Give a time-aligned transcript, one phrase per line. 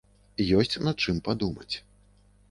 [0.59, 1.75] Ёсць над чым падумаць.